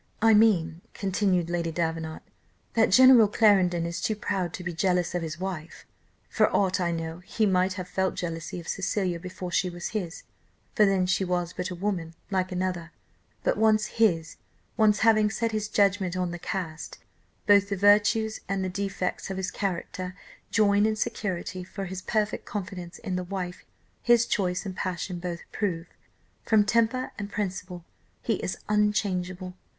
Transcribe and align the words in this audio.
"I 0.19 0.33
mean," 0.33 0.81
continued 0.95 1.47
Lady 1.51 1.71
Davenant, 1.71 2.23
"that 2.73 2.89
General 2.89 3.27
Clarendon 3.27 3.85
is 3.85 4.01
too 4.01 4.15
proud 4.15 4.51
to 4.53 4.63
be 4.63 4.73
jealous 4.73 5.13
of 5.13 5.21
his 5.21 5.39
wife. 5.39 5.85
For 6.27 6.49
aught 6.49 6.81
I 6.81 6.89
know, 6.89 7.19
he 7.19 7.45
might 7.45 7.73
have 7.73 7.87
felt 7.87 8.15
jealousy 8.15 8.59
of 8.59 8.67
Cecilia 8.67 9.19
before 9.19 9.51
she 9.51 9.69
was 9.69 9.89
his, 9.89 10.23
for 10.73 10.87
then 10.87 11.05
she 11.05 11.23
was 11.23 11.53
but 11.53 11.69
a 11.69 11.75
woman, 11.75 12.15
like 12.31 12.51
another; 12.51 12.89
but 13.43 13.57
once 13.59 13.85
HIS 13.99 14.37
once 14.75 15.01
having 15.01 15.29
set 15.29 15.51
his 15.51 15.67
judgment 15.67 16.17
on 16.17 16.31
the 16.31 16.39
cast, 16.39 16.97
both 17.45 17.69
the 17.69 17.77
virtues 17.77 18.39
and 18.49 18.63
the 18.65 18.69
defects 18.69 19.29
of 19.29 19.37
his 19.37 19.51
character 19.51 20.15
join 20.49 20.87
in 20.87 20.95
security 20.95 21.63
for 21.63 21.85
his 21.85 22.01
perfect 22.01 22.43
confidence 22.43 22.97
in 22.97 23.17
the 23.17 23.23
wife 23.23 23.63
'his 24.01 24.25
choice 24.25 24.65
and 24.65 24.75
passion 24.75 25.19
both 25.19 25.41
approve.' 25.53 25.85
From 26.43 26.65
temper 26.65 27.11
and 27.19 27.31
principle 27.31 27.85
he 28.23 28.37
is 28.43 28.57
unchangeable. 28.67 29.53